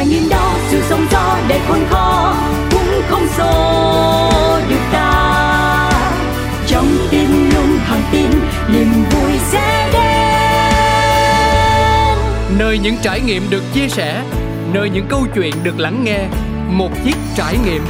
[0.00, 2.34] ngài nhìn đau sự sóng gió để khôn khó
[2.70, 3.80] cũng không xô
[4.68, 5.90] được ta.
[6.66, 8.30] Trong tim luôn thẳng tin,
[8.72, 10.02] niềm vui sẽ đến.
[12.58, 14.22] Nơi những trải nghiệm được chia sẻ,
[14.72, 16.20] nơi những câu chuyện được lắng nghe,
[16.68, 17.82] một chiếc trải nghiệm.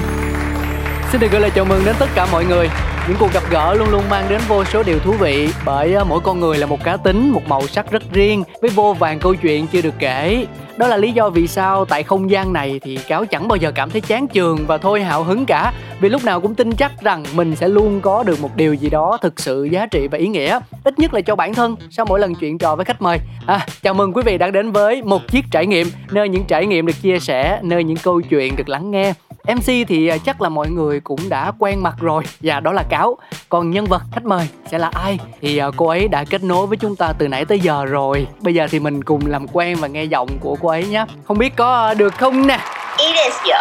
[1.12, 2.68] Xin được gửi lời chào mừng đến tất cả mọi người
[3.10, 6.04] những cuộc gặp gỡ luôn luôn mang đến vô số điều thú vị bởi à,
[6.04, 9.18] mỗi con người là một cá tính một màu sắc rất riêng với vô vàng
[9.18, 10.46] câu chuyện chưa được kể.
[10.76, 13.72] Đó là lý do vì sao tại không gian này thì cáo chẳng bao giờ
[13.74, 15.72] cảm thấy chán chường và thôi hào hứng cả.
[16.00, 18.90] Vì lúc nào cũng tin chắc rằng mình sẽ luôn có được một điều gì
[18.90, 22.06] đó thực sự giá trị và ý nghĩa ít nhất là cho bản thân sau
[22.06, 23.18] mỗi lần chuyện trò với khách mời.
[23.46, 26.66] À, chào mừng quý vị đã đến với một chiếc trải nghiệm nơi những trải
[26.66, 29.12] nghiệm được chia sẻ nơi những câu chuyện được lắng nghe.
[29.47, 32.83] MC thì à, chắc là mọi người cũng đã quen mặt rồi và đó là
[32.83, 33.17] Cáo.
[33.49, 36.67] Còn nhân vật khách mời sẽ là ai thì à, cô ấy đã kết nối
[36.67, 38.27] với chúng ta từ nãy tới giờ rồi.
[38.41, 41.05] Bây giờ thì mình cùng làm quen và nghe giọng của cô ấy nhé.
[41.23, 42.59] Không biết có được không nè?
[42.97, 43.57] いいですよ。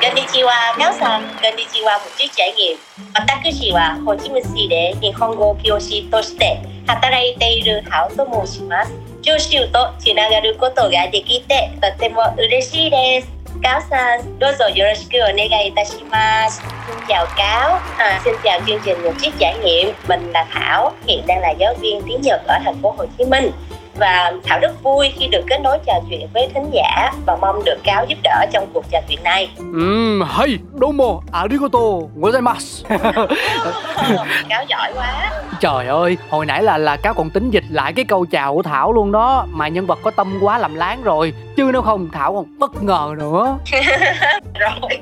[0.00, 0.74] こんにちは。
[0.78, 2.00] 皆さん、こんにちは。
[2.00, 2.78] プチtrải nghiệm。
[3.12, 8.92] 私はホジム市で日本語教師として働いているハオと申します。
[9.20, 13.35] 上州とつながることができてとても嬉しいです。
[13.63, 16.61] Cáo san, đôi rồi yoroshiku onegai itashimasu.
[16.87, 19.91] Xin chào Cáo, à, xin chào chương trình một chiếc trải nghiệm.
[20.07, 23.25] Mình là Thảo, hiện đang là giáo viên tiếng Nhật ở thành phố Hồ Chí
[23.25, 23.51] Minh
[23.99, 27.63] và Thảo rất vui khi được kết nối trò chuyện với thính giả và mong
[27.65, 29.49] được Cáo giúp đỡ trong cuộc trò chuyện này.
[29.57, 31.79] Ừm, hay, domo, arigato,
[32.15, 32.97] gozaimasu.
[34.49, 35.31] Cáo giỏi quá.
[35.59, 38.63] Trời ơi, hồi nãy là là Cáo còn tính dịch lại cái câu chào của
[38.63, 42.09] Thảo luôn đó Mà nhân vật có tâm quá làm láng rồi Chứ nếu không
[42.11, 43.57] Thảo còn bất ngờ nữa
[44.59, 44.99] Rồi.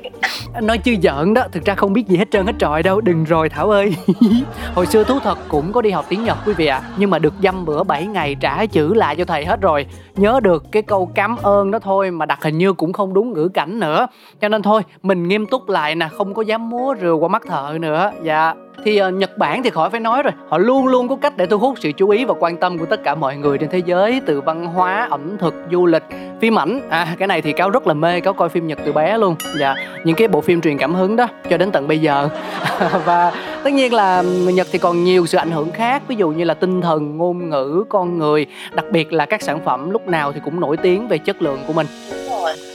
[0.62, 3.24] Nói chưa giỡn đó, thực ra không biết gì hết trơn hết trọi đâu Đừng
[3.24, 3.96] rồi Thảo ơi
[4.74, 6.88] Hồi xưa thú thật cũng có đi học tiếng Nhật quý vị ạ à.
[6.96, 9.86] Nhưng mà được dăm bữa 7 ngày trả lại cho thầy hết rồi.
[10.16, 13.32] Nhớ được cái câu cảm ơn đó thôi Mà đặt hình như cũng không đúng
[13.32, 14.06] ngữ cảnh nữa.
[14.40, 17.42] Cho nên thôi, mình nghiêm túc lại nè Không có dám múa rượu qua mắt
[17.46, 18.10] thợ nữa.
[18.22, 20.32] Dạ thì uh, Nhật Bản thì khỏi phải nói rồi.
[20.48, 22.86] Họ luôn luôn có cách để thu hút sự chú ý và quan tâm của
[22.86, 26.04] tất cả mọi người trên thế giới từ văn hóa ẩm thực du lịch
[26.40, 26.80] phim ảnh.
[26.90, 29.36] À cái này thì cáo rất là mê cáo coi phim Nhật từ bé luôn.
[29.60, 32.28] Dạ những cái bộ phim truyền cảm hứng đó cho đến tận bây giờ.
[33.04, 33.32] Và
[33.64, 34.22] tất nhiên là
[34.54, 37.50] Nhật thì còn nhiều sự ảnh hưởng khác ví dụ như là tinh thần ngôn
[37.50, 38.46] ngữ con người.
[38.72, 41.58] Đặc biệt là các sản phẩm lúc nào thì cũng nổi tiếng về chất lượng
[41.66, 41.86] của mình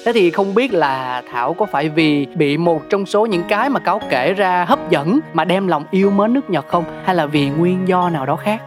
[0.06, 3.70] thế thì không biết là thảo có phải vì bị một trong số những cái
[3.70, 6.84] mà cáo kể ra hấp dẫn mà đem lòng yêu mến nước nhật không?
[7.06, 8.62] Hay là vì nguyên do nào đó khác?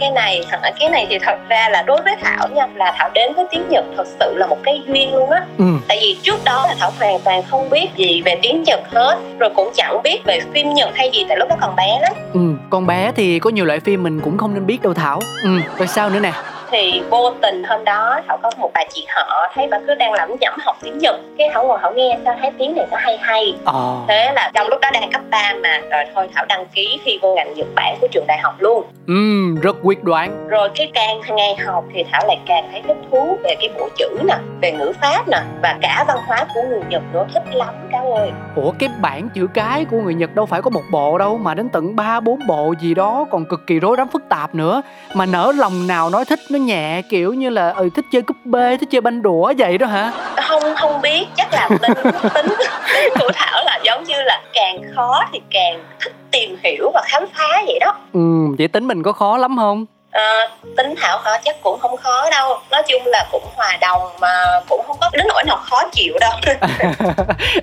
[0.00, 0.40] Cái này
[0.80, 3.68] cái này thì thật ra là đối với thảo nha là thảo đến với tiếng
[3.68, 5.44] nhật thật sự là một cái duyên luôn á.
[5.58, 5.64] Ừ.
[5.88, 9.18] tại vì trước đó là thảo hoàn toàn không biết gì về tiếng nhật hết
[9.38, 12.12] rồi cũng chẳng biết về phim nhật hay gì tại lúc đó còn bé lắm.
[12.32, 15.20] Ừ con bé thì có nhiều loại phim mình cũng không nên biết đâu thảo.
[15.44, 16.32] Ừ rồi sao nữa nè
[16.70, 20.12] thì vô tình hôm đó thảo có một bà chị họ thấy bà cứ đang
[20.12, 21.16] lẩm nhẩm học tiếng nhật.
[21.38, 23.54] Cái thảo ngồi thảo nghe sao thấy tiếng này nó hay hay.
[23.64, 23.96] Ờ.
[24.08, 27.18] Thế là trong lúc đó đang cấp 3 mà rồi thôi thảo đăng ký thi
[27.22, 28.84] vô ngành nhật bản của trường đại học luôn.
[29.06, 29.14] Ừ
[29.62, 30.48] rất quyết đoán.
[30.48, 33.88] Rồi cái càng ngày học thì thảo lại càng thấy thích thú về cái bộ
[33.96, 37.42] chữ nè về ngữ pháp nè và cả văn hóa của người nhật nữa thích
[37.52, 38.30] lắm cáo ơi.
[38.56, 41.54] Ủa cái bản chữ cái của người nhật đâu phải có một bộ đâu mà
[41.54, 44.82] đến tận ba bốn bộ gì đó còn cực kỳ rối rắm phức tạp nữa.
[45.14, 48.36] Mà nỡ lòng nào nói thích nó nhẹ kiểu như là ừ thích chơi cúp
[48.44, 50.12] bê thích chơi banh đũa vậy đó hả?
[50.48, 51.26] Không không biết.
[51.36, 52.04] Chắc là tính
[52.34, 52.46] tính
[52.94, 57.02] tính của thảo là giống như là càng khó thì càng thích tìm hiểu và
[57.06, 57.94] khám phá vậy đó.
[58.12, 58.20] Ừ
[58.58, 59.86] vậy tính mình có khó lắm không?
[60.10, 62.58] À, tính thảo hả chắc cũng không khó đâu.
[62.70, 66.14] Nói chung là cũng hòa đồng mà cũng không có đến nỗi nào khó chịu
[66.20, 66.32] đâu.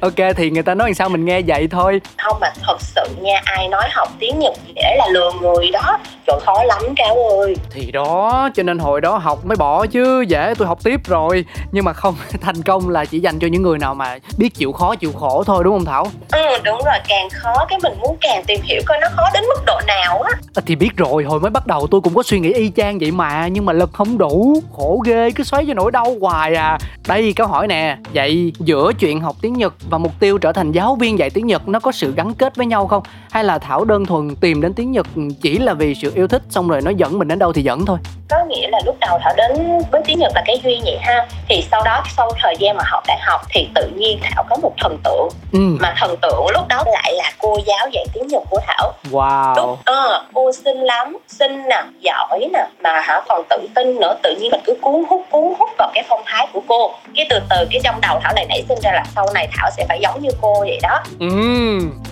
[0.02, 2.02] Ok thì người ta nói làm sao mình nghe vậy thôi.
[2.18, 5.98] Không mà thật sự nha ai nói học tiếng nhật để là lừa người đó
[6.28, 7.56] trời khó lắm cao ơi.
[7.70, 11.46] Thì đó cho nên hồi đó học mới bỏ chứ dễ tôi học tiếp rồi.
[11.72, 14.72] Nhưng mà không thành công là chỉ dành cho những người nào mà biết chịu
[14.72, 16.08] khó chịu khổ thôi đúng không thảo?
[16.32, 19.44] Ừ đúng rồi càng khó cái mình muốn càng tìm hiểu coi nó khó đến
[19.44, 20.32] mức độ nào á.
[20.56, 23.00] À, thì biết rồi hồi mới bắt đầu tôi cũng có suy nghĩ y chang
[23.00, 24.62] vậy mà nhưng mà lực không đủ.
[24.78, 26.78] Khổ ghê cứ xoáy cho nỗi đau hoài à.
[27.08, 30.72] Đây câu hỏi nè vậy giữa chuyện học tiếng nhật và mục tiêu trở thành
[30.72, 33.04] giáo viên dạy tiếng nhật nó có sự gắn kết với nhau không?
[33.32, 35.08] Hay là thảo đơn thuần tìm đến tiếng nhật
[35.42, 37.86] chỉ là vì sự yêu thích xong rồi nó dẫn mình đến đâu thì dẫn
[37.86, 37.98] thôi.
[38.30, 41.28] Có nghĩa là lúc đầu thảo đến với tiếng nhật là cái duyên vậy ha.
[41.50, 44.58] Thì sau đó sau thời gian mà học đại học thì tự nhiên thảo có
[44.62, 45.30] một thần tượng.
[45.54, 45.60] Ừ.
[45.80, 48.94] mà thần tượng lúc đó lại là cô giáo dạy tiếng nhật của thảo.
[49.12, 49.56] Wow.
[49.56, 52.66] Lúc ờ cô xinh lắm xinh nè giỏi nè.
[52.84, 55.92] Mà hả còn tự tin nữa tự nhiên mình cứ cuốn hút cuốn hút vào
[55.94, 56.92] cái phong thái của cô.
[57.16, 59.70] Cái từ từ cái trong đầu thảo lại nảy sinh ra là sau này thảo
[59.78, 61.04] sẽ phải giống như cô vậy đó.
[61.20, 61.28] Ừ.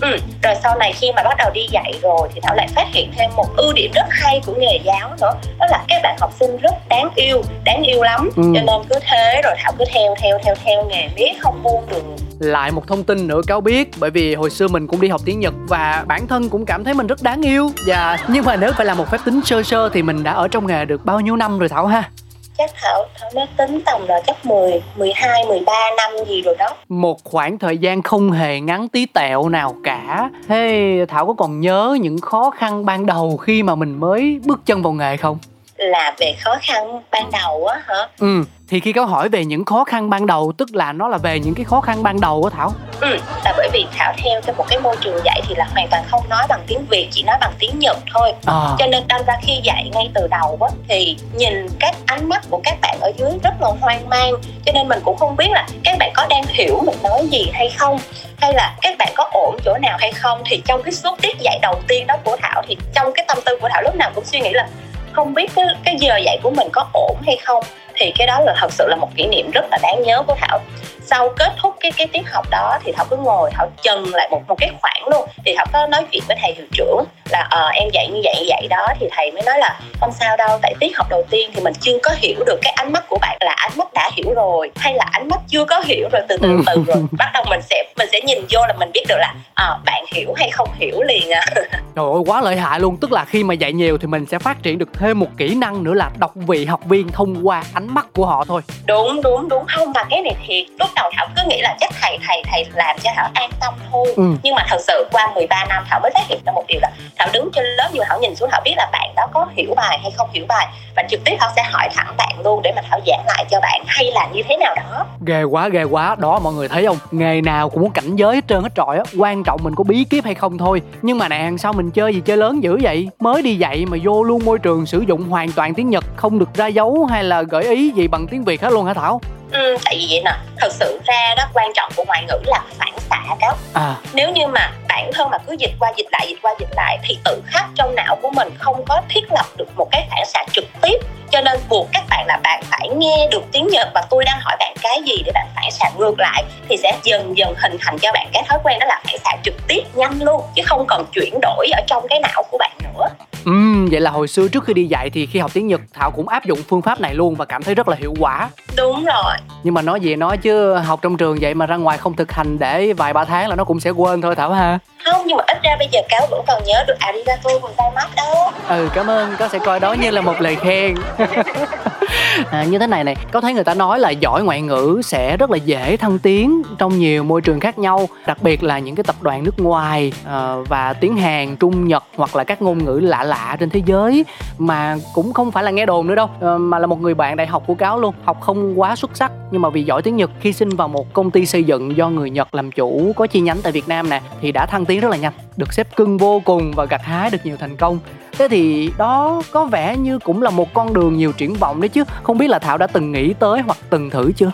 [0.02, 2.88] ừ rồi sau này khi mà bắt đầu đi dạy rồi thì thảo lại phát
[2.94, 5.32] hiện thêm một ưu điểm rất hay của nghề giáo nữa.
[5.60, 8.30] Đó là các bạn học sinh rất đáng yêu đáng yêu lắm.
[8.36, 8.44] Ừ.
[8.56, 11.84] cho nên cứ thế rồi thảo cứ theo theo theo theo nghề miết không buông
[11.90, 12.04] được.
[12.40, 15.22] Lại một thông tin nữa cáo biết bởi vì hồi xưa mình cũng đi học
[15.26, 17.70] tiếng nhật và bản thân cũng cảm thấy mình rất đáng yêu.
[17.88, 20.48] Và nhưng mà nếu phải làm một phép tính sơ sơ thì mình đã ở
[20.48, 22.10] trong nghề được bao nhiêu năm rồi thảo ha
[22.58, 26.70] chắc Thảo Thảo nói tính tầm là chắc 10, 12, 13 năm gì rồi đó
[26.90, 31.60] Một khoảng thời gian không hề ngắn tí tẹo nào cả Thế Thảo có còn
[31.60, 35.38] nhớ những khó khăn ban đầu khi mà mình mới bước chân vào nghề không?
[35.78, 38.08] Là về khó khăn ban đầu á hả?
[38.20, 41.18] Ừ thì khi có hỏi về những khó khăn ban đầu tức là nó là
[41.18, 44.42] về những cái khó khăn ban đầu á thảo ừ là bởi vì thảo theo
[44.42, 47.08] cho một cái môi trường dạy thì là hoàn toàn không nói bằng tiếng việt
[47.12, 48.76] chỉ nói bằng tiếng nhật thôi à.
[48.80, 52.44] cho nên đâm ra khi dạy ngay từ đầu á thì nhìn các ánh mắt
[52.50, 54.34] của các bạn ở dưới rất là hoang mang
[54.66, 57.52] cho nên mình cũng không biết là các bạn có đang hiểu mình nói gì
[57.54, 58.00] hay không
[58.38, 61.38] hay là các bạn có ổn chỗ nào hay không thì trong cái suốt tiết
[61.40, 64.12] dạy đầu tiên đó của thảo thì trong cái tâm tư của thảo lúc nào
[64.16, 64.68] cũng suy nghĩ là
[65.16, 67.64] không biết cái, cái giờ dạy của mình có ổn hay không
[67.94, 70.36] thì cái đó là thật sự là một kỷ niệm rất là đáng nhớ của
[70.42, 70.60] thảo.
[71.02, 74.28] Sau kết thúc cái cái tiết học đó thì thảo cứ ngồi thảo chần lại
[74.32, 75.28] một một cái khoảng luôn.
[75.46, 78.36] Thì thảo có nói chuyện với thầy hiệu trưởng là ờ em dạy như vậy
[78.40, 78.88] như vậy đó.
[79.00, 81.74] Thì thầy mới nói là không sao đâu tại tiết học đầu tiên thì mình
[81.82, 84.72] chưa có hiểu được cái ánh mắt của bạn là ánh mắt đã hiểu rồi
[84.76, 86.98] hay là ánh mắt chưa có hiểu rồi từ từ từ rồi.
[87.18, 90.06] Bắt đầu mình sẽ mình sẽ nhìn vô là mình biết được là à, bạn
[90.14, 91.46] hiểu hay không hiểu liền à.
[91.96, 92.98] Trời ơi quá lợi hại luôn.
[92.98, 95.56] Tức là khi mà dạy nhiều thì mình sẽ phát triển được thêm một kỹ
[95.56, 98.62] năng nữa là đọc vị học viên thông qua ánh mắt của họ thôi.
[98.88, 99.64] Đúng đúng đúng.
[99.68, 100.66] Không mà cái này thiệt.
[100.80, 103.74] Lúc đầu thảo cứ nghĩ là chắc thầy thầy thầy làm cho thảo an tâm
[103.92, 104.14] thôi.
[104.16, 104.24] Ừ.
[104.44, 106.92] nhưng mà thật sự qua 13 năm thảo mới phát hiện ra một điều là
[107.18, 109.74] thảo đứng trên lớp nhưng thảo nhìn xuống thảo biết là bạn đó có hiểu
[109.76, 110.68] bài hay không hiểu bài.
[110.96, 113.60] Và trực tiếp thảo sẽ hỏi thẳng bạn luôn để mà thảo giảng lại cho
[113.62, 115.06] bạn hay là như thế nào đó.
[115.26, 116.16] Ghê quá ghê quá.
[116.20, 116.98] Đó mọi người thấy không?
[117.12, 119.04] Nghề nào cũng muốn cảnh giới hết trơn hết trọi á.
[119.18, 120.82] Quan trọng mình có bí kíp hay không thôi.
[121.02, 123.10] Nhưng mà nè sao mình chơi gì chơi lớn dữ vậy?
[123.20, 126.40] Mới đi dạy mà vô luôn môi trường sử dụng hoàn toàn tiếng nhật không
[126.40, 129.22] được ra dấu hay là gợi ý gì bằng tiếng việt hết luôn hả thảo
[129.52, 132.62] ừ, tại vì vậy nè thật sự ra đó quan trọng của ngoại ngữ là
[132.80, 133.96] phản xạ đó à.
[134.14, 136.98] nếu như mà bản thân mà cứ dịch qua dịch lại dịch qua dịch lại
[137.04, 140.24] thì tự khắc trong não của mình không có thiết lập được một cái phản
[140.26, 140.98] xạ trực tiếp
[141.32, 144.40] cho nên buộc các bạn là bạn phải nghe được tiếng nhật và tôi đang
[144.42, 147.78] hỏi bạn cái gì để bạn phản xạ ngược lại thì sẽ dần dần hình
[147.82, 150.62] thành cho bạn cái thói quen đó là phản xạ trực tiếp nhanh luôn chứ
[150.66, 153.08] không cần chuyển đổi ở trong cái não của bạn nữa
[153.46, 156.12] Ừ, vậy là hồi xưa trước khi đi dạy thì khi học tiếng Nhật Thảo
[156.12, 158.50] cũng áp dụng phương pháp này luôn và cảm thấy rất là hiệu quả.
[158.78, 159.34] Đúng rồi.
[159.64, 162.32] Nhưng mà nói gì nói chứ học trong trường vậy mà ra ngoài không thực
[162.32, 164.80] hành để vài ba tháng là nó cũng sẽ quên thôi Thảo ha.
[165.06, 168.52] Không, nhưng mà ít ra bây giờ cáo vẫn còn nhớ được arigato gozaimasu đó.
[168.70, 170.96] Ừ, cảm ơn, có sẽ coi đó như là một lời khen.
[172.52, 175.38] à, như thế này này có thấy người ta nói là giỏi ngoại ngữ sẽ
[175.38, 178.96] rất là dễ thăng tiến trong nhiều môi trường khác nhau đặc biệt là những
[178.96, 182.84] cái tập đoàn nước ngoài uh, và tiếng hàn trung nhật hoặc là các ngôn
[182.84, 184.26] ngữ lạ lạ trên thế giới
[184.58, 187.36] mà cũng không phải là nghe đồn nữa đâu uh, mà là một người bạn
[187.36, 188.16] đại học của cáo luôn.
[188.24, 191.14] Học không quá xuất sắc nhưng mà vì giỏi tiếng nhật khi xin vào một
[191.14, 194.10] công ty xây dựng do người nhật làm chủ có chi nhánh tại việt nam
[194.10, 197.02] nè thì đã thăng tiến rất là nhanh được xếp cưng vô cùng và gặt
[197.04, 198.00] hái được nhiều thành công
[198.38, 201.90] thế thì đó có vẻ như cũng là một con đường nhiều triển vọng đấy
[201.90, 202.04] chứ.
[202.24, 204.52] Không biết là thảo đã từng nghĩ tới hoặc từng thử chưa?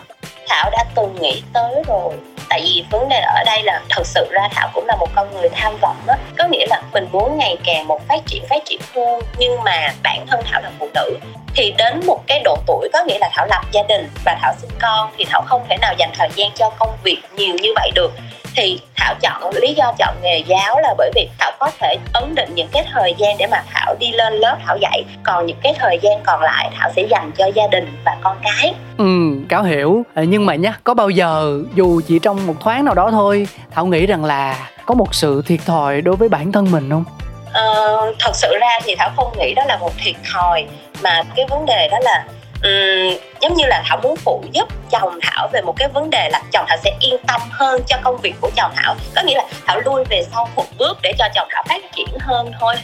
[0.48, 2.12] Thảo đã từng nghĩ tới rồi.
[2.48, 5.34] Tại vì vấn đề ở đây là thật sự ra thảo cũng là một con
[5.34, 6.14] người tham vọng đó.
[6.38, 9.22] Có nghĩa là mình muốn ngày càng một phát triển phát triển hơn.
[9.38, 11.16] Nhưng mà bản thân thảo là phụ nữ
[11.54, 14.52] thì đến một cái độ tuổi có nghĩa là thảo lập gia đình và thảo
[14.60, 17.68] sinh con thì thảo không thể nào dành thời gian cho công việc nhiều như
[17.74, 18.12] vậy được.
[18.56, 22.34] Thì thảo chọn lý do chọn nghề giáo là bởi vì thảo có thể ấn
[22.34, 25.04] định những cái thời gian để mà thảo đi lên lớp thảo dạy.
[25.22, 28.36] Còn những cái thời gian còn lại thảo sẽ dành cho gia đình và con
[28.42, 28.74] cái.
[28.98, 29.04] Ừ
[29.48, 30.02] cáo hiểu.
[30.14, 33.48] Ờ, nhưng mà nhá có bao giờ dù chỉ trong một thoáng nào đó thôi
[33.70, 37.04] thảo nghĩ rằng là có một sự thiệt thòi đối với bản thân mình không?
[37.52, 40.66] Ờ, thật sự ra thì thảo không nghĩ đó là một thiệt thòi
[41.02, 42.24] mà cái vấn đề đó là
[42.62, 46.28] um, giống như là thảo muốn phụ giúp chồng thảo về một cái vấn đề
[46.32, 48.94] là chồng thảo sẽ yên tâm hơn cho công việc của chồng thảo.
[49.16, 52.08] Có nghĩa là thảo lui về sau một bước để cho chồng thảo phát triển
[52.20, 52.74] hơn thôi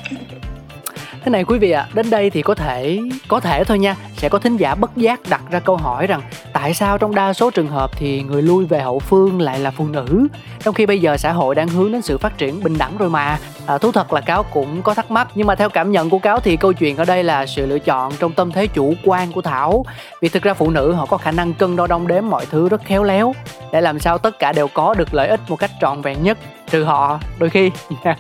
[1.29, 3.97] thế này quý vị ạ à, đến đây thì có thể có thể thôi nha.
[4.17, 6.21] Sẽ có thính giả bất giác đặt ra câu hỏi rằng
[6.53, 9.71] tại sao trong đa số trường hợp thì người lui về hậu phương lại là
[9.71, 10.27] phụ nữ?
[10.63, 13.11] Trong khi bây giờ xã hội đang hướng đến sự phát triển bình đẳng rồi
[13.11, 13.39] mà.
[13.67, 16.19] À, thú thật là cáo cũng có thắc mắc nhưng mà theo cảm nhận của
[16.19, 19.33] cáo thì câu chuyện ở đây là sự lựa chọn trong tâm thế chủ quan
[19.33, 19.85] của thảo.
[20.21, 22.69] Vì thực ra phụ nữ họ có khả năng cân đo đong đếm mọi thứ
[22.69, 23.35] rất khéo léo.
[23.73, 26.39] Để làm sao tất cả đều có được lợi ích một cách trọn vẹn nhất
[26.71, 27.71] từ họ đôi khi.
[28.05, 28.15] Dạ.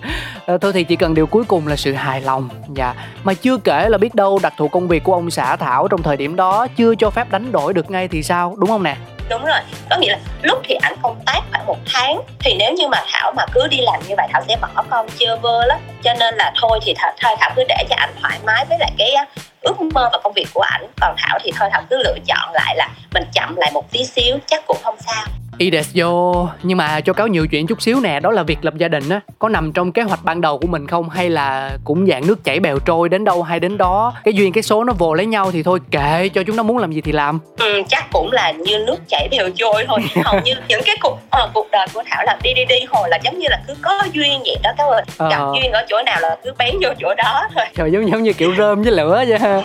[0.46, 2.48] Ờ, thôi thì chỉ cần điều cuối cùng là sự hài lòng.
[2.74, 2.94] Dạ.
[3.24, 6.02] Mà chưa kể là biết đâu đặc thù công việc của ông xã thảo trong
[6.02, 8.96] thời điểm đó chưa cho phép đánh đổi được ngay thì sao đúng không nè?
[9.30, 9.60] Đúng rồi.
[9.90, 12.98] Có nghĩa là lúc thì ảnh công tác khoảng một tháng thì nếu như mà
[13.12, 15.78] thảo mà cứ đi làm như vậy thảo sẽ bỏ con chơ vơ lắm.
[16.02, 18.78] Cho nên là thôi thì thảo, thôi thảo cứ để cho ảnh thoải mái với
[18.78, 19.24] lại cái ờ,
[19.60, 20.86] ước mơ và công việc của ảnh.
[21.00, 24.04] Còn thảo thì thôi thảo cứ lựa chọn lại là mình chậm lại một tí
[24.04, 25.24] xíu chắc cũng không sao.
[25.58, 26.48] Ides vô.
[26.62, 29.08] Nhưng mà cho cáo nhiều chuyện chút xíu nè đó là việc lập gia đình
[29.08, 29.20] á.
[29.38, 31.08] Có nằm trong kế hoạch ban đầu của mình không?
[31.10, 34.14] Hay là cũng dạng nước chảy bèo trôi đến đâu hay đến đó?
[34.24, 36.78] Cái duyên cái số nó vồ lấy nhau thì thôi kệ cho chúng nó muốn
[36.78, 37.38] làm gì thì làm.
[37.58, 39.98] Ừ, chắc cũng là như nước chảy bèo trôi thôi.
[40.24, 43.08] Hầu như những cái cuộc uh, cuộc đời của thảo là đi đi đi hồi
[43.08, 45.02] là giống như là cứ có duyên vậy đó các ơi.
[45.16, 45.30] Ờ.
[45.30, 47.64] gặp duyên ở chỗ nào là cứ bén vô chỗ đó thôi.
[47.74, 49.62] Trời giống giống như kiểu rơm với lửa vậy ha.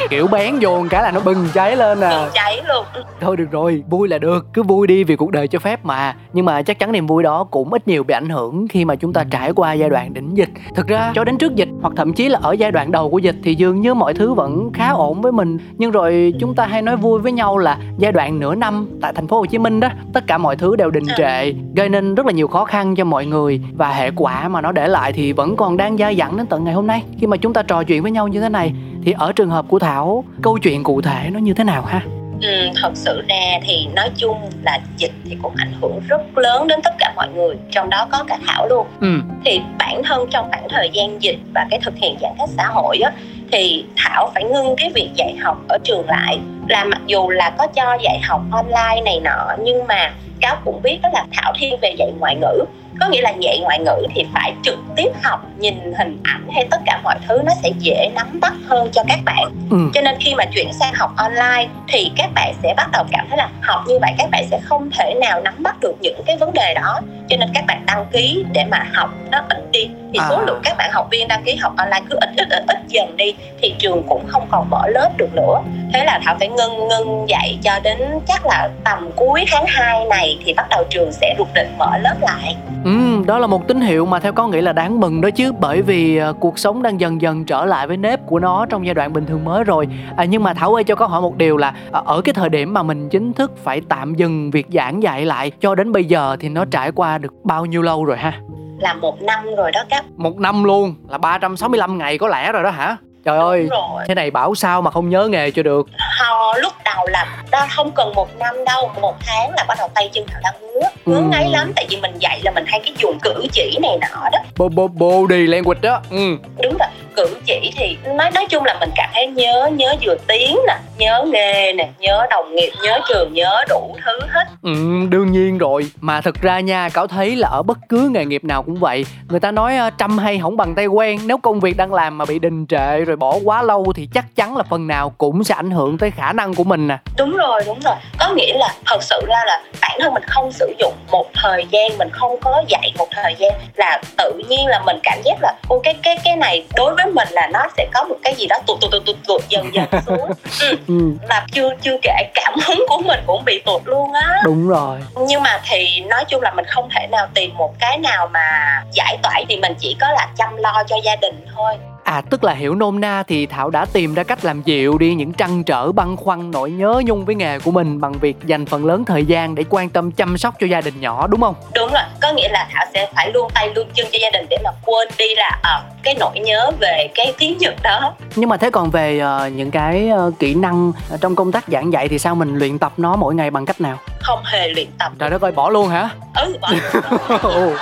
[0.10, 2.10] Kiểu bén vô cái là nó bừng cháy lên à.
[2.10, 2.86] Bừng cháy luôn.
[3.22, 6.16] Thôi được rồi vui là được cứ vui đi vì cuộc đời cho phép mà.
[6.34, 8.96] Nhưng mà chắc chắn niềm vui đó cũng ít nhiều bị ảnh hưởng khi mà
[8.96, 10.50] chúng ta trải qua giai đoạn đỉnh dịch.
[10.76, 13.18] Thực ra cho đến trước dịch hoặc thậm chí là ở giai đoạn đầu của
[13.18, 15.58] dịch thì dường như mọi thứ vẫn khá ổn với mình.
[15.78, 19.14] Nhưng rồi chúng ta hay nói vui với nhau là giai đoạn nửa năm tại
[19.16, 22.16] thành phố Hồ Chí Minh đó tất cả mọi thứ đều đình trệ gây nên
[22.16, 23.62] rất là nhiều khó khăn cho mọi người.
[23.74, 26.64] Và hệ quả mà nó để lại thì vẫn còn đang dai dẳng đến tận
[26.64, 27.04] ngày hôm nay.
[27.20, 28.74] Khi mà chúng ta trò chuyện với nhau như thế này
[29.04, 32.02] thì ở trường hợp của Thảo câu chuyện cụ thể nó như thế nào ha?
[32.42, 36.68] Ừ, thật sự ra thì nói chung là dịch thì cũng ảnh hưởng rất lớn
[36.68, 38.88] đến tất cả mọi người trong đó có cả thảo luôn.
[39.02, 39.08] Ừ.
[39.46, 42.64] thì bản thân trong khoảng thời gian dịch và cái thực hiện giãn cách xã
[42.68, 43.12] hội á
[43.52, 46.40] thì thảo phải ngưng cái việc dạy học ở trường lại.
[46.68, 50.82] Là mặc dù là có cho dạy học online này nọ nhưng mà cáo cũng
[50.82, 52.66] biết đó là thảo thiên về dạy ngoại ngữ
[53.00, 56.68] có nghĩa là dạy ngoại ngữ thì phải trực tiếp học nhìn hình ảnh hay
[56.72, 59.78] tất cả mọi thứ nó sẽ dễ nắm bắt hơn cho các bạn ừ.
[59.94, 63.26] cho nên khi mà chuyển sang học online thì các bạn sẽ bắt đầu cảm
[63.30, 66.22] thấy là học như vậy các bạn sẽ không thể nào nắm bắt được những
[66.26, 69.72] cái vấn đề đó cho nên các bạn đăng ký để mà học nó ít
[69.72, 70.26] đi thì à.
[70.30, 72.78] số lượng các bạn học viên đăng ký học online cứ ít ít ít, ít
[72.88, 75.62] dần đi thì trường cũng không còn mở lớp được nữa
[75.94, 80.06] thế là thảo phải ngưng ngưng dạy cho đến chắc là tầm cuối tháng 2
[80.06, 82.56] này thì bắt đầu trường sẽ rụt định mở lớp lại
[82.86, 85.52] Ừ, đó là một tín hiệu mà theo con nghĩ là đáng mừng đó chứ
[85.52, 88.86] bởi vì uh, cuộc sống đang dần dần trở lại với nếp của nó trong
[88.86, 89.88] giai đoạn bình thường mới rồi.
[90.18, 92.50] À, nhưng mà Thảo ơi cho con hỏi một điều là uh, ở cái thời
[92.50, 96.06] điểm mà mình chính thức phải tạm dừng việc giảng dạy lại cho đến bây
[96.06, 98.42] giờ thì nó trải qua được bao nhiêu lâu rồi ha?
[98.80, 100.06] Là một năm rồi đó các.
[100.18, 102.98] Một năm luôn là 365 ngày có lẽ rồi đó hả?
[103.26, 104.04] Trời ơi rồi.
[104.08, 105.88] thế này bảo sao mà không nhớ nghề cho được?
[106.20, 109.90] Họ lúc đầu là đó không cần một năm đâu một tháng là bắt đầu
[109.94, 110.90] tay chân thằng đang ngứa.
[111.06, 111.22] Ngứa ừ.
[111.22, 114.30] ngáy lắm tại vì mình dạy là mình hay cái dùng cử chỉ này nọ
[114.32, 114.40] đó.
[114.58, 116.38] Bô bô body language đó ừ.
[116.64, 120.16] Đúng rồi cử chỉ thì nói nói chung là mình cảm thấy nhớ nhớ vừa
[120.28, 124.44] tiếng nè nhớ nghề nè nhớ đồng nghiệp nhớ trường nhớ đủ thứ hết.
[124.62, 125.92] Ừ đương nhiên rồi.
[126.00, 129.06] Mà thực ra nha cáo thấy là ở bất cứ nghề nghiệp nào cũng vậy
[129.30, 132.18] người ta nói ờ, trăm hay hỏng bằng tay quen nếu công việc đang làm
[132.18, 135.44] mà bị đình trệ rồi bỏ quá lâu thì chắc chắn là phần nào cũng
[135.44, 136.98] sẽ ảnh hưởng tới khả năng của mình nè.
[137.18, 137.96] Đúng rồi đúng rồi.
[138.20, 141.66] Có nghĩa là thật sự ra là bản thân mình không sử dụng một thời
[141.72, 145.38] gian mình không có dạy một thời gian là tự nhiên là mình cảm giác
[145.42, 148.36] là ô cái cái cái này đối với mình là nó sẽ có một cái
[148.36, 150.30] gì đó tụt tụt tụt tụt tụt dần dần xuống.
[150.62, 150.76] Ừ.
[150.88, 151.12] ừ.
[151.30, 154.42] là chưa chưa kể cảm hứng của mình cũng bị tụt luôn á.
[154.44, 155.00] Đúng rồi.
[155.28, 158.82] Nhưng mà thì nói chung là mình không thể nào tìm một cái nào mà
[158.92, 161.74] giải tỏa thì mình chỉ có là chăm lo cho gia đình thôi
[162.06, 165.16] À tức là hiểu nôm na thì Thảo đã tìm ra cách làm dịu đi
[165.16, 168.66] những trăn trở băn khoăn nỗi nhớ nhung với nghề của mình bằng việc dành
[168.66, 171.56] phần lớn thời gian để quan tâm chăm sóc cho gia đình nhỏ đúng không?
[171.76, 174.46] Đúng rồi, có nghĩa là Thảo sẽ phải luôn tay luôn chân cho gia đình
[174.50, 178.14] để mà quên đi là à, cái nỗi nhớ về cái tiếng Nhật đó.
[178.36, 181.94] Nhưng mà thế còn về uh, những cái uh, kỹ năng trong công tác giảng
[181.94, 183.98] dạy thì sao mình luyện tập nó mỗi ngày bằng cách nào?
[184.26, 185.12] Không hề luyện tập.
[185.20, 186.10] Trời đất ơi bỏ luôn hả?
[186.36, 186.70] Ừ bỏ.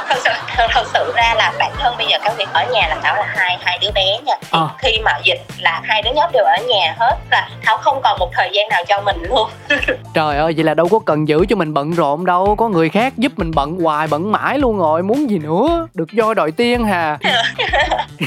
[0.08, 2.98] thật sự thật sự ra là bản thân bây giờ cái việc ở nhà là
[3.04, 4.34] Thảo là hai hai đứa bé nha.
[4.42, 4.68] Thì à.
[4.80, 8.20] khi mà dịch là hai đứa nhóc đều ở nhà hết là thảo không còn
[8.20, 9.50] một thời gian nào cho mình luôn.
[10.14, 12.56] Trời ơi vậy là đâu có cần giữ cho mình bận rộn đâu.
[12.56, 15.04] Có người khác giúp mình bận hoài bận mãi luôn rồi.
[15.04, 15.88] Muốn gì nữa?
[15.94, 17.18] Được voi đòi tiên hà.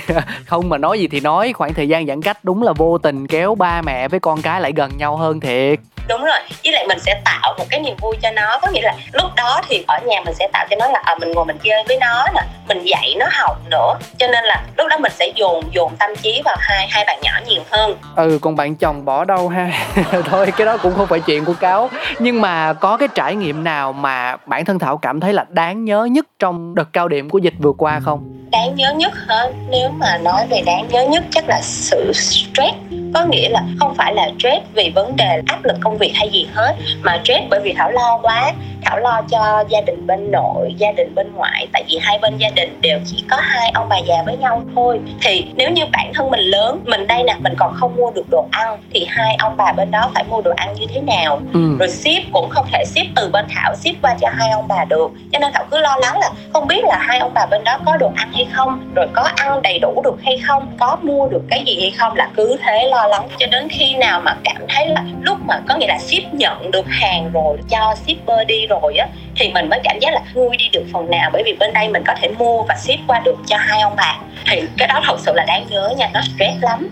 [0.46, 1.52] Không mà nói gì thì nói.
[1.52, 4.60] Khoảng thời gian giãn cách đúng là vô tình kéo ba mẹ với con cái
[4.60, 7.96] lại gần nhau hơn thiệt đúng rồi với lại mình sẽ tạo một cái niềm
[8.00, 8.58] vui cho nó.
[8.62, 11.14] Có nghĩa là lúc đó thì ở nhà mình sẽ tạo cho nó là à,
[11.20, 13.94] mình ngồi mình chơi với nó nè mình dạy nó học nữa.
[14.18, 17.18] Cho nên là lúc đó mình sẽ dồn dồn tâm trí vào hai hai bạn
[17.22, 17.96] nhỏ nhiều hơn.
[18.16, 19.70] Ừ còn bạn chồng bỏ đâu ha?
[20.24, 21.90] Thôi cái đó cũng không phải chuyện của cáo.
[22.18, 25.84] Nhưng mà có cái trải nghiệm nào mà bản thân thảo cảm thấy là đáng
[25.84, 28.20] nhớ nhất trong đợt cao điểm của dịch vừa qua không?
[28.50, 29.44] Đáng nhớ nhất hả?
[29.68, 32.74] Nếu mà nói về đáng nhớ nhất chắc là sự stress
[33.14, 36.28] có nghĩa là không phải là stress vì vấn đề áp lực công việc hay
[36.28, 38.52] gì hết mà stress bởi vì thảo lo quá.
[38.84, 42.36] Thảo lo cho gia đình bên nội gia đình bên ngoại tại vì hai bên
[42.38, 45.00] gia đình đều chỉ có hai ông bà già với nhau thôi.
[45.22, 48.30] Thì nếu như bản thân mình lớn mình đây nè mình còn không mua được
[48.30, 51.40] đồ ăn thì hai ông bà bên đó phải mua đồ ăn như thế nào?
[51.52, 51.76] Ừ.
[51.78, 54.84] rồi ship cũng không thể ship từ bên thảo ship qua cho hai ông bà
[54.84, 55.10] được.
[55.32, 57.78] Cho nên thảo cứ lo lắng là không biết là hai ông bà bên đó
[57.86, 61.28] có đồ ăn hay không rồi có ăn đầy đủ được hay không có mua
[61.28, 64.36] được cái gì hay không là cứ thế lo lắng cho đến khi nào mà
[64.44, 68.46] cảm thấy là lúc mà có nghĩa là ship nhận được hàng rồi cho shipper
[68.46, 71.30] đi rồi á thì mình mới cảm giác là nguôi đi được phần nào.
[71.32, 73.96] Bởi vì bên đây mình có thể mua và ship qua được cho hai ông
[73.96, 74.16] bà.
[74.50, 76.88] Thì cái đó thật sự là đáng nhớ nha nó stress lắm.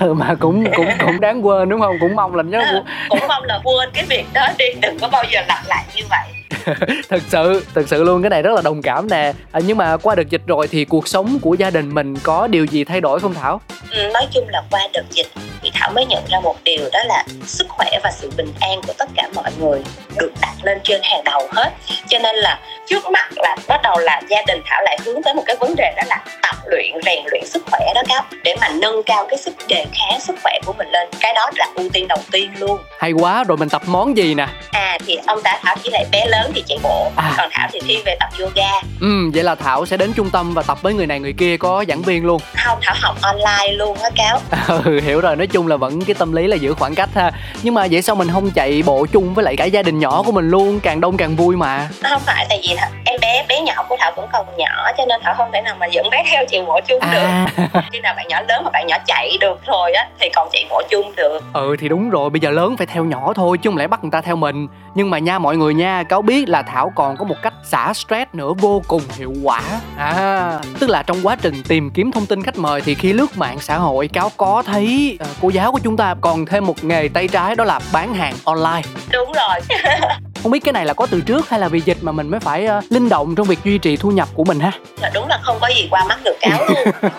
[0.16, 1.96] Mà cũng cũng cũng đáng quên đúng không?
[2.00, 5.08] Cũng mong là nhớ ừ, cũng mong là quên cái việc đó đi đừng có
[5.08, 6.43] bao giờ lặp lại như vậy
[7.08, 9.32] thật sự thật sự luôn cái này rất là đồng cảm nè.
[9.52, 12.46] À, nhưng mà qua đợt dịch rồi thì cuộc sống của gia đình mình có
[12.46, 13.60] điều gì thay đổi không thảo?
[13.90, 15.26] Ừ, nói chung là qua đợt dịch
[15.62, 18.80] thì thảo mới nhận ra một điều đó là sức khỏe và sự bình an
[18.86, 19.82] của tất cả mọi người
[20.16, 21.70] được đặt lên trên hàng đầu hết.
[22.08, 25.34] Cho nên là trước mắt là bắt đầu là gia đình thảo lại hướng tới
[25.34, 28.24] một cái vấn đề đó là tập luyện rèn luyện sức khỏe đó các.
[28.44, 31.50] Để mà nâng cao cái sức đề kháng sức khỏe của mình lên cái đó
[31.56, 32.78] là ưu tiên đầu tiên luôn.
[32.98, 34.46] Hay quá rồi mình tập món gì nè?
[34.72, 37.34] À thì ông ta thảo chỉ lại bé lớn thì chạy bộ à.
[37.38, 38.70] còn thảo thì thiên về tập yoga.
[39.00, 41.56] Ừ vậy là thảo sẽ đến trung tâm và tập với người này người kia
[41.56, 42.40] có giảng viên luôn.
[42.64, 44.40] Không thảo học online luôn á cáo.
[44.84, 45.36] Ừ hiểu rồi.
[45.36, 47.30] Nói chung là vẫn cái tâm lý là giữ khoảng cách ha.
[47.62, 50.22] Nhưng mà vậy sao mình không chạy bộ chung với lại cả gia đình nhỏ
[50.26, 50.80] của mình luôn?
[50.80, 51.88] Càng đông càng vui mà.
[52.02, 55.20] Không phải tại vì em bé bé nhỏ của thảo vẫn còn nhỏ cho nên
[55.24, 57.46] thảo không thể nào mà dẫn bé theo chạy bộ chung à.
[57.56, 57.80] được.
[57.92, 60.64] Khi nào bạn nhỏ lớn mà bạn nhỏ chạy được rồi á thì còn chạy
[60.70, 61.42] bộ chung được.
[61.52, 62.30] Ừ thì đúng rồi.
[62.30, 64.66] Bây giờ lớn phải theo nhỏ thôi chứ không lẽ bắt người ta theo mình.
[64.94, 67.92] Nhưng mà nha mọi người nha cáo biết là thảo còn có một cách xả
[67.94, 69.62] stress nữa vô cùng hiệu quả.
[69.96, 73.38] À tức là trong quá trình tìm kiếm thông tin khách mời thì khi lướt
[73.38, 76.84] mạng xã hội cáo có thấy uh, cô giáo của chúng ta còn thêm một
[76.84, 78.82] nghề tay trái đó là bán hàng online.
[79.12, 79.80] Đúng rồi.
[80.42, 82.40] Không biết cái này là có từ trước hay là vì dịch mà mình mới
[82.40, 84.72] phải uh, linh động trong việc duy trì thu nhập của mình ha?
[85.02, 87.12] Dạ, đúng là không có gì qua mắt được cáo luôn.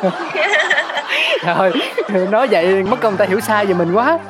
[1.45, 1.71] Rồi
[2.31, 4.19] nói vậy mất công ta hiểu sai về mình quá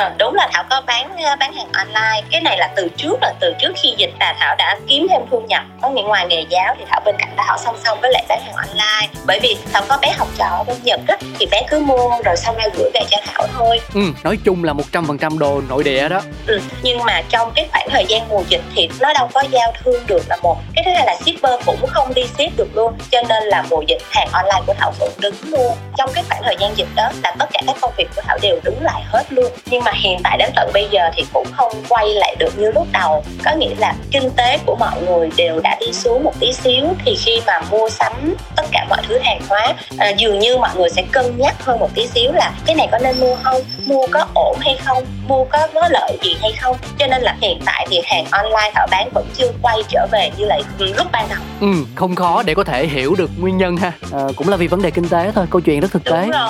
[0.00, 2.22] à, đúng là thảo có bán ờ, bán hàng online.
[2.30, 5.22] Cái này là từ trước là từ trước khi dịch là thảo đã kiếm thêm
[5.30, 5.62] thu nhập.
[5.82, 8.40] Có nghĩa ngoài nghề giáo thì thảo bên cạnh thảo song song với lại bán
[8.46, 9.08] hàng online.
[9.26, 12.10] Bởi vì thảo có bé học trò ở bên nhật á thì bé cứ mua
[12.24, 13.80] rồi sau này gửi về cho thảo thôi.
[13.94, 16.20] Ừ nói chung là một trăm phần trăm đồ nội địa đó.
[16.46, 19.72] Ừ, nhưng mà trong cái khoảng thời gian mùa dịch thì nó đâu có giao
[19.84, 20.56] thương được là một.
[20.74, 23.82] Cái thứ hai là shipper cũng không đi ship được luôn cho nên là mùa
[23.88, 25.76] dịch hàng online của thảo cũng đứng luôn.
[25.98, 28.38] Trong cái khoảng thời gian dịch đó là tất cả các công việc của thảo
[28.42, 29.52] đều đứng lại hết luôn.
[29.66, 32.70] Nhưng mà hiện tại đến tận bây giờ thì cũng không quay lại được như
[32.70, 33.24] lúc đầu.
[33.44, 36.84] Có nghĩa là kinh tế của mọi người đều đã đi xuống một tí xíu
[37.04, 40.70] thì khi mà mua sắm tất cả mọi thứ hàng hóa à, dường như mọi
[40.76, 43.62] người sẽ cân nhắc hơn một tí xíu là cái này có nên mua không
[43.86, 46.76] mua có ổn hay không mua có có lợi gì hay không.
[46.98, 50.30] Cho nên là hiện tại thì hàng online thảo bán vẫn chưa quay trở về
[50.36, 50.62] như lại
[50.96, 51.38] lúc ban đầu.
[51.60, 53.92] Ừ không khó để có thể hiểu được nguyên nhân ha.
[54.12, 56.22] À, cũng là vì vấn đề kinh tế thôi câu chuyện rất thực tế.
[56.22, 56.48] đúng rồi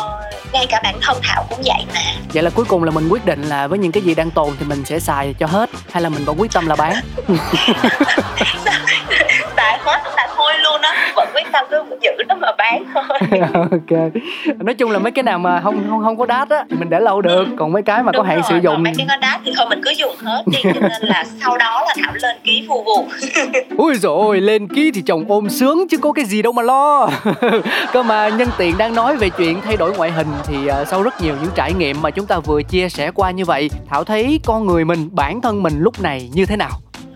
[0.53, 2.00] ngay cả bản thân thảo cũng vậy mà.
[2.35, 4.50] Vậy là cuối cùng là mình quyết định là với những cái gì đang tồn
[4.59, 6.94] thì mình sẽ xài cho hết, hay là mình vẫn quyết tâm là bán?
[9.56, 10.28] Tại hết là
[11.52, 13.18] tâm cứ giữ nó mà bán thôi.
[13.70, 14.12] Ok.
[14.58, 16.90] Nói chung là mấy cái nào mà không không không có đát á thì mình
[16.90, 17.44] để lâu được.
[17.46, 17.54] Ừ.
[17.56, 19.52] còn mấy cái mà Đúng có hạn rồi, sử dụng mấy cái có đát thì
[19.56, 22.64] thôi mình cứ dùng hết đi cho nên là sau đó là thảo lên ký
[22.68, 23.06] phù vụ
[23.78, 27.10] ui rồi lên ký thì chồng ôm sướng chứ có cái gì đâu mà lo.
[27.92, 31.02] Cơ mà nhân tiện đang nói về chuyện thay đổi ngoại hình thì uh, sau
[31.02, 34.04] rất nhiều những trải nghiệm mà chúng ta vừa chia sẻ qua như vậy thảo
[34.04, 36.70] thấy con người mình bản thân mình lúc này như thế nào?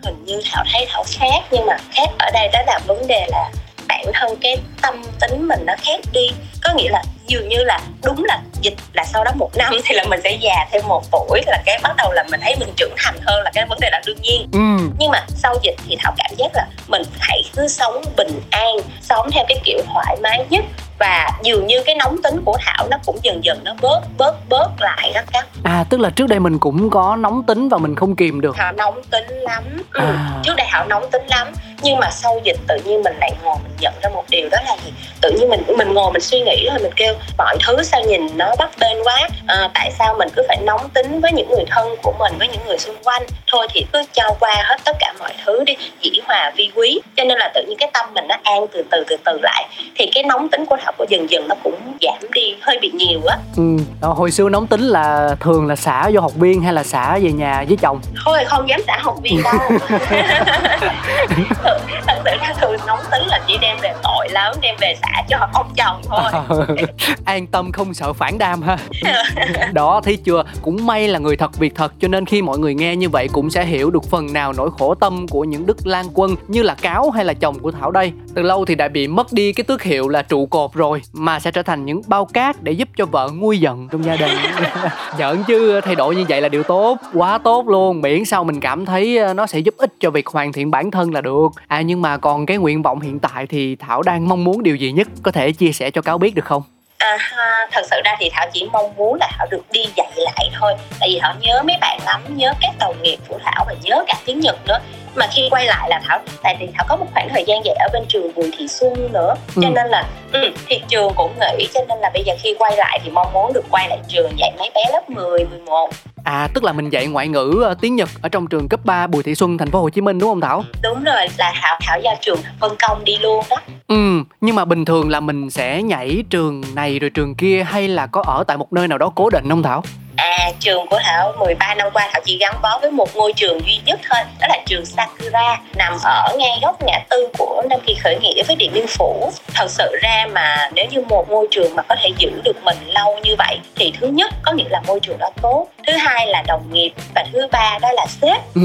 [0.04, 3.26] Hình như thảo thấy thảo khác nhưng mà khác ở đây đó là vấn đề
[3.30, 3.50] là
[3.88, 6.30] bản thân cái tâm tính mình nó khác đi.
[6.62, 9.94] Có nghĩa là dường như là đúng là dịch là sau đó một năm thì
[9.94, 12.68] là mình sẽ già thêm một tuổi là cái bắt đầu là mình thấy mình
[12.76, 14.48] trưởng thành hơn là cái vấn đề là đương nhiên.
[14.52, 14.90] Ừ.
[14.98, 18.76] nhưng mà sau dịch thì thảo cảm giác là mình hãy cứ sống bình an
[19.00, 20.64] sống theo cái kiểu thoải mái nhất
[20.98, 24.36] và dường như cái nóng tính của thảo nó cũng dần dần nó bớt bớt
[24.48, 25.46] bớt lại đó các.
[25.64, 28.56] À tức là trước đây mình cũng có nóng tính và mình không kìm được.
[28.56, 29.62] Thảo nóng tính lắm.
[29.92, 30.00] Ừ.
[30.00, 30.30] à.
[30.42, 31.52] trước đây thảo nóng tính lắm
[31.84, 34.58] nhưng mà sau dịch tự nhiên mình lại ngồi mình nhận ra một điều đó
[34.66, 34.92] là gì?
[35.20, 38.26] Tự nhiên mình mình ngồi mình suy nghĩ rồi mình kêu mọi thứ sao nhìn
[38.36, 39.28] nó bấp bênh quá?
[39.46, 42.48] À, tại sao mình cứ phải nóng tính với những người thân của mình với
[42.48, 43.22] những người xung quanh?
[43.46, 47.00] Thôi thì cứ cho qua hết tất cả mọi thứ đi dĩ hòa vi quý.
[47.16, 49.68] Cho nên là tự nhiên cái tâm mình nó an từ từ từ từ lại.
[49.96, 52.90] Thì cái nóng tính của thảo có dần dần nó cũng giảm đi hơi bị
[52.94, 53.36] nhiều á.
[53.56, 53.76] Ừ.
[54.00, 57.32] Hồi xưa nóng tính là thường là xả vô học viên hay là xả về
[57.32, 58.00] nhà với chồng?
[58.24, 59.54] Thôi không dám xả học viên đâu.
[59.88, 59.98] Thật,
[62.06, 65.22] thật sự ra thường nóng tính là chỉ đem về tội lắm đem về xả
[65.28, 66.64] cho ông chồng thôi.
[67.24, 68.78] An tâm không sợ phản đam ha.
[69.72, 70.44] Đó thấy chưa?
[70.62, 73.28] Cũng may là người thật việc thật cho nên khi mọi người nghe như vậy
[73.32, 76.62] cũng sẽ hiểu được phần nào nỗi khổ tâm của những đức lan quân như
[76.62, 78.12] là cáo hay là chồng của thảo đây.
[78.34, 81.40] Từ lâu thì đã bị mất đi cái tước hiệu là trụ cột rồi mà
[81.40, 84.30] sẽ trở thành những bao cát để giúp cho vợ nguôi giận trong gia đình.
[85.18, 88.00] Giận chứ thay đổi như vậy là điều tốt quá tốt luôn.
[88.00, 90.90] Miễn sao mình cảm thấy ờ, nó sẽ giúp ích cho việc hoàn thiện bản
[90.90, 91.48] thân là được.
[91.66, 94.76] À nhưng mà còn cái nguyện vọng hiện tại thì thảo đang mong muốn điều
[94.76, 95.08] gì nhất?
[95.22, 96.62] Có thể chia sẻ cho cáo biết được không?
[96.98, 100.12] À, ha, thật sự ra thì thảo chỉ mong muốn là thảo được đi dạy
[100.16, 100.74] lại thôi.
[101.00, 104.04] Tại vì thảo nhớ mấy bạn lắm nhớ các đồng nghiệp của thảo và nhớ
[104.06, 104.78] cả tiếng nhật nữa
[105.16, 107.74] mà khi quay lại là thảo tại vì thảo có một khoảng thời gian dạy
[107.74, 109.62] ở bên trường bùi thị xuân nữa ừ.
[109.62, 112.76] cho nên là ừ, thì trường cũng nghĩ cho nên là bây giờ khi quay
[112.76, 115.90] lại thì mong muốn được quay lại trường dạy mấy bé lớp 10, 11
[116.24, 119.06] À tức là mình dạy ngoại ngữ uh, tiếng Nhật ở trong trường cấp 3
[119.06, 120.64] Bùi Thị Xuân thành phố Hồ Chí Minh đúng không Thảo?
[120.82, 123.56] Đúng rồi, là Thảo Thảo giao trường phân công đi luôn đó.
[123.88, 127.88] Ừ, nhưng mà bình thường là mình sẽ nhảy trường này rồi trường kia hay
[127.88, 129.82] là có ở tại một nơi nào đó cố định không Thảo?
[130.16, 133.60] À, trường của Thảo 13 năm qua Thảo chỉ gắn bó với một ngôi trường
[133.66, 137.80] duy nhất thôi Đó là trường Sakura Nằm ở ngay góc ngã tư của Nam
[137.86, 139.32] Kỳ khởi nghĩa với Điện Biên Phủ.
[139.54, 142.76] Thật sự ra mà nếu như một ngôi trường mà có thể giữ được mình
[142.86, 145.66] lâu như vậy Thì thứ nhất có nghĩa là môi trường đó tốt.
[145.86, 148.60] Thứ hai là đồng nghiệp Và thứ ba đó là sếp ừ.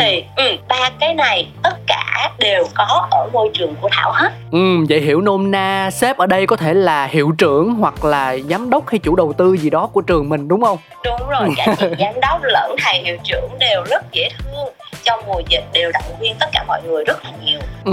[0.00, 4.30] Thì ừ, ba cái này tất cả đều có ở môi trường của Thảo hết
[4.52, 8.36] Ừ, vậy hiểu nôm na sếp ở đây có thể là hiệu trưởng hoặc là
[8.50, 10.78] giám đốc hay chủ đầu tư gì đó của trường mình đúng không?
[11.04, 14.68] đúng rồi cả chị giám đốc lẫn thầy hiệu trưởng đều rất dễ thương
[15.04, 17.92] trong mùa dịch đều động viên tất cả mọi người rất là nhiều ừ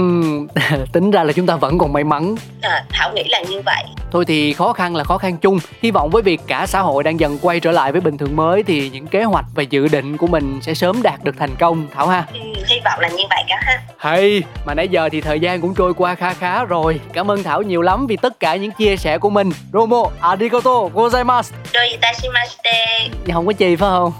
[0.92, 2.34] tính ra là chúng ta vẫn còn may mắn.
[2.60, 3.84] À, thảo nghĩ là như vậy.
[4.10, 5.58] Thôi thì khó khăn là khó khăn chung.
[5.82, 8.36] Hy vọng với việc cả xã hội đang dần quay trở lại với bình thường
[8.36, 11.54] mới thì những kế hoạch và dự định của mình sẽ sớm đạt được thành
[11.58, 11.86] công.
[11.94, 12.24] Thảo ha?
[12.32, 13.82] Ừ, hy vọng là như vậy cả ha.
[13.98, 17.00] Hay mà nãy giờ thì thời gian cũng trôi qua khá khá rồi.
[17.12, 19.50] Cảm ơn thảo nhiều lắm vì tất cả những chia sẻ của mình.
[19.72, 21.52] Romo arigato gozaimasu.
[21.74, 24.12] Doitashimashite không có chi phải không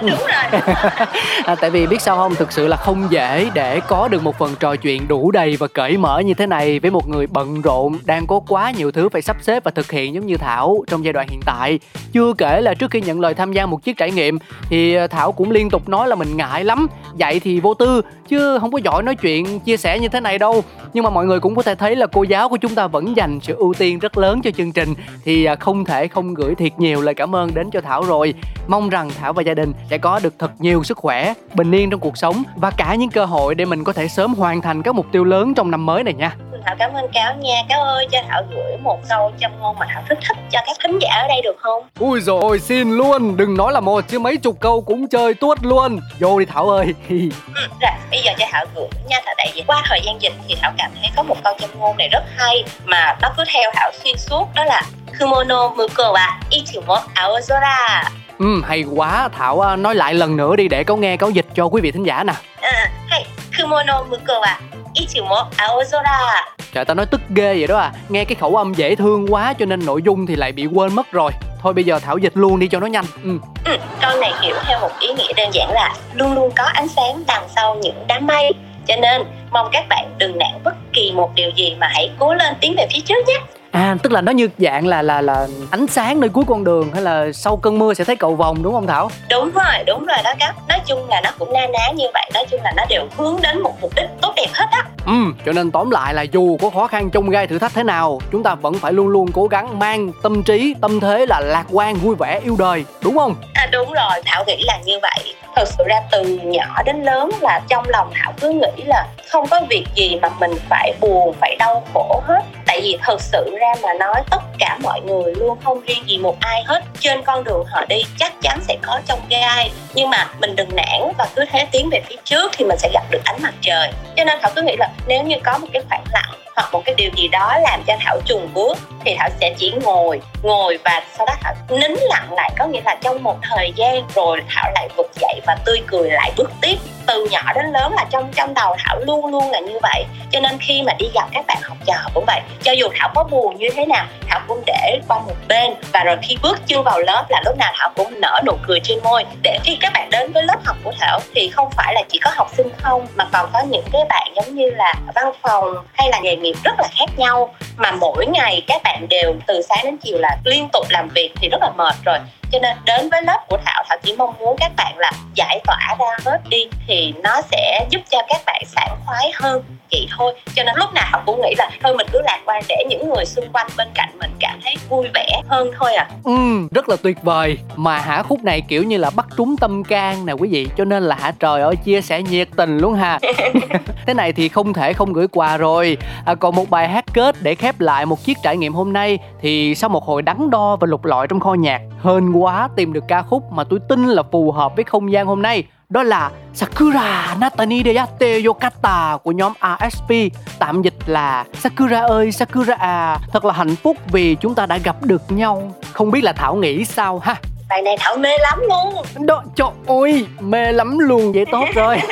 [0.00, 0.60] đúng rồi.
[1.44, 2.34] À, tại vì biết sao không?
[2.34, 5.66] Thực sự là không dễ để có được một phần trò chuyện đủ đầy và
[5.66, 9.08] cởi mở như thế này với một người bận rộn đang có quá nhiều thứ
[9.08, 11.78] phải sắp xếp và thực hiện giống như thảo trong giai đoạn hiện tại.
[12.12, 15.06] Chưa kể là trước khi nhận lời tham gia một chiếc trải nghiệm thì ờ,
[15.06, 16.86] thảo cũng liên tục nói là mình ngại lắm.
[17.16, 20.38] Dạy thì vô tư chứ không có giỏi nói chuyện chia sẻ như thế này
[20.38, 20.64] đâu.
[20.92, 23.16] Nhưng mà mọi người cũng có thể thấy là cô giáo của chúng ta vẫn
[23.16, 24.94] dành sự ưu tiên rất lớn cho chương trình.
[25.24, 28.34] Thì ờ, không thể không gửi thiệt nhiều lời cảm ơn đến cho thảo rồi.
[28.68, 31.90] Mong rằng thảo và gia đình sẽ có được thật nhiều sức khỏe bình yên
[31.90, 34.82] trong cuộc sống và cả những cơ hội để mình có thể sớm hoàn thành
[34.82, 36.36] các mục tiêu lớn trong năm mới này nha.
[36.66, 37.62] Thảo cảm ơn Cáo nha.
[37.68, 40.76] Cáo ơi cho Thảo gửi một câu châm ngôn mà Thảo thích thích cho các
[40.82, 41.82] thính giả ở đây được không?
[41.98, 43.36] Ui rồi xin luôn.
[43.36, 46.00] Đừng nói là một chứ mấy chục câu cũng chơi tuốt luôn.
[46.20, 46.94] Vô đi Thảo ơi.
[47.08, 47.16] Ừ,
[47.80, 49.18] Rồi bây giờ cho Thảo gửi nha.
[49.36, 51.96] Tại vì qua thời gian dịch thì Thảo cảm thấy có một câu châm ngôn
[51.96, 54.82] này rất hay Mà nó cứ theo Thảo xuyên suốt đó là
[55.18, 58.02] Kumono muko wa ichimo aozora
[58.42, 59.28] Ừ, hay quá.
[59.32, 61.90] Thảo à, nói lại lần nữa đi để có nghe có dịch cho quý vị
[61.90, 62.32] thính giả nè.
[62.60, 63.26] À, hay
[63.58, 64.56] Kumono muko wa
[64.94, 67.92] ichimo aozora Trời tao nói tức ghê vậy đó à.
[68.08, 70.94] Nghe cái khẩu âm dễ thương quá cho nên nội dung thì lại bị quên
[70.94, 71.32] mất rồi.
[71.60, 73.04] Thôi bây giờ Thảo dịch luôn đi cho nó nhanh.
[73.24, 73.38] Ừ.
[73.64, 76.88] Ừ, câu này hiểu theo một ý nghĩa đơn giản là Luôn luôn có ánh
[76.88, 78.52] sáng đằng sau những đám mây.
[78.86, 82.34] Cho nên mong các bạn đừng nản bất kỳ một điều gì mà hãy cố
[82.34, 83.40] lên tiến về phía trước nhé
[83.72, 86.90] à tức là nó như dạng là là là ánh sáng nơi cuối con đường
[86.92, 89.10] hay là sau cơn mưa sẽ thấy cầu vồng đúng không thảo?
[89.30, 92.30] Đúng rồi đúng rồi đó cấp nói chung là nó cũng na ná như vậy.
[92.34, 94.84] Nói chung là nó đều hướng đến một mục đích tốt đẹp hết á.
[95.06, 95.12] Ừ
[95.46, 98.20] cho nên tóm lại là dù có khó khăn trong gai thử thách thế nào
[98.32, 101.64] chúng ta vẫn phải luôn luôn cố gắng mang tâm trí tâm thế là lạc
[101.70, 103.34] quan vui vẻ yêu đời đúng không?
[103.54, 104.22] À đúng rồi.
[104.24, 105.34] Thảo nghĩ là như vậy.
[105.56, 109.46] Thật sự ra từ nhỏ đến lớn là trong lòng thảo cứ nghĩ là không
[109.50, 113.56] có việc gì mà mình phải buồn phải đau khổ hết tại vì thật sự
[113.60, 116.82] ra mà nói, tất cả mọi người luôn không riêng gì một ai hết.
[117.00, 119.70] Trên con đường họ đi chắc chắn sẽ có trong gai.
[119.94, 122.90] Nhưng mà mình đừng nản và cứ thế tiến về phía trước thì mình sẽ
[122.92, 123.92] gặp được ánh mặt trời.
[124.16, 126.82] Cho nên thảo cứ nghĩ là nếu như có một cái khoảng lặng hoặc một
[126.84, 130.78] cái điều gì đó làm cho thảo trùng bước thì thảo sẽ chỉ ngồi ngồi
[130.84, 132.50] và sau đó thảo nín lặng lại.
[132.58, 136.10] Có nghĩa là trong một thời gian rồi thảo lại vực dậy và tươi cười
[136.10, 139.60] lại bước tiếp từ nhỏ đến lớn là trong trong đầu thảo luôn luôn là
[139.60, 140.04] như vậy.
[140.30, 143.10] Cho nên khi mà đi gặp các bạn học trò cũng vậy, cho dù thảo
[143.14, 145.74] có buồn như thế nào, thảo cũng để qua một bên.
[145.92, 148.80] Và rồi khi bước chân vào lớp là lúc nào thảo cũng nở nụ cười
[148.80, 149.24] trên môi.
[149.42, 152.18] Để khi các bạn đến với lớp học của thảo thì không phải là chỉ
[152.18, 155.74] có học sinh không, mà còn có những cái bạn giống như là văn phòng
[155.92, 157.54] hay là nghề nghiệp rất là khác nhau.
[157.76, 161.32] Mà mỗi ngày các bạn đều từ sáng đến chiều là liên tục làm việc
[161.36, 162.18] thì rất là mệt rồi
[162.52, 165.60] cho nên đến với lớp của thảo thảo chỉ mong muốn các bạn là giải
[165.66, 169.62] tỏa ra hết đi thì nó sẽ giúp cho các bạn sảng khoái hơn
[169.92, 170.34] vậy thôi.
[170.54, 173.10] Cho nên lúc nào họ cũng nghĩ là thôi mình cứ lạc quan để những
[173.10, 176.08] người xung quanh bên cạnh mình cảm thấy vui vẻ hơn thôi à.
[176.24, 176.32] Ừ
[176.70, 177.58] rất là tuyệt vời.
[177.76, 180.84] Mà hả khúc này kiểu như là bắt trúng tâm can nè quý vị cho
[180.84, 183.18] nên là hả trời ơi chia sẻ nhiệt tình luôn ha
[184.06, 185.98] thế này thì không thể không gửi quà rồi.
[186.24, 189.18] À, còn một bài hát kết để khép lại một chiếc trải nghiệm hôm nay
[189.40, 192.92] thì sau một hồi đắn đo và lục lọi trong kho nhạc hên quá tìm
[192.92, 195.64] được ca khúc mà tôi tin là phù hợp với không gian hôm nay.
[195.88, 200.12] Đó là Sakura Natani Deyate Yokata của nhóm ASP
[200.58, 203.18] tạm dịch là Sakura ơi, Sakura à.
[203.32, 205.72] Thật là hạnh phúc vì chúng ta đã gặp được nhau.
[205.92, 207.34] Không biết là Thảo nghĩ sao ha?
[207.72, 208.94] Bài này thảo mê lắm luôn.
[209.26, 211.96] Đó trời ơi mê lắm luôn vậy tốt rồi.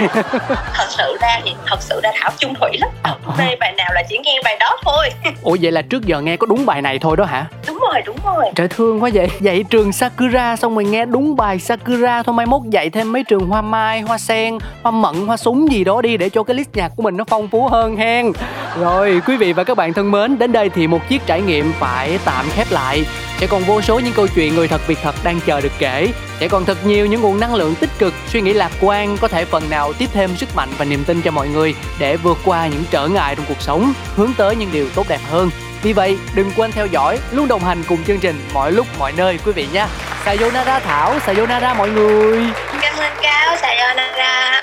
[0.74, 2.90] Thật sự ra thì thật sự ra thảo chung thủy lắm.
[3.02, 5.10] À, mê bài nào là chỉ nghe bài đó thôi.
[5.42, 7.46] Ủa vậy là trước giờ nghe có đúng bài này thôi đó hả?
[7.66, 8.44] Đúng rồi đúng rồi.
[8.54, 9.28] Trời thương quá vậy.
[9.40, 12.34] Vậy trường sakura xong rồi nghe đúng bài sakura thôi.
[12.34, 15.84] Mai mốt dạy thêm mấy trường hoa mai hoa sen hoa mận hoa súng gì
[15.84, 18.32] đó đi để cho cái list nhạc của mình nó phong phú hơn hen.
[18.80, 21.72] Rồi quý vị và các bạn thân mến đến đây thì một chiếc trải nghiệm
[21.78, 23.04] phải tạm khép lại
[23.40, 26.08] sẽ còn vô số những câu chuyện người thật việc thật đang chờ được kể.
[26.40, 29.28] Sẽ còn thật nhiều những nguồn năng lượng tích cực, suy nghĩ lạc quan, có
[29.28, 32.38] thể phần nào tiếp thêm sức mạnh và niềm tin cho mọi người để vượt
[32.44, 35.50] qua những trở ngại trong cuộc sống, hướng tới những điều tốt đẹp hơn.
[35.82, 39.12] Vì vậy, đừng quên theo dõi, luôn đồng hành cùng chương trình mọi lúc, mọi
[39.16, 39.86] nơi, quý vị nhé
[40.24, 42.42] sayonara thảo, sayonara mọi người.
[42.80, 44.62] Cảm ơn cáo sayonara.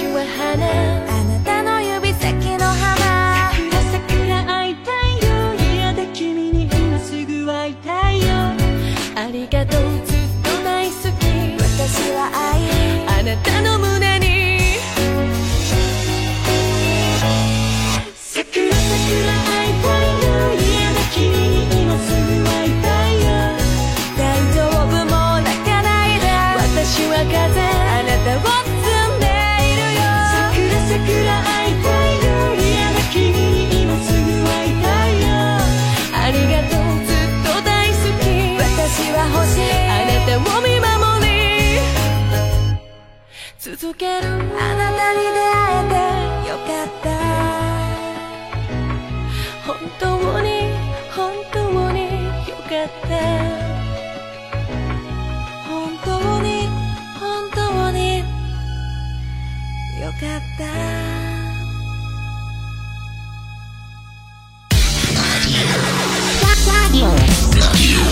[0.00, 0.81] you were honey
[43.94, 44.26] ける。
[44.26, 44.30] あ
[44.76, 45.94] なたに出会えて
[46.48, 47.06] よかった。
[49.66, 50.06] 本当
[50.40, 50.48] に
[51.14, 51.56] 本当
[51.92, 51.98] に
[52.48, 53.12] よかった。
[55.68, 55.70] 本
[56.04, 56.08] 当
[56.42, 56.48] に
[57.20, 57.22] 本
[57.54, 57.60] 当
[57.92, 57.98] に
[60.00, 60.62] よかった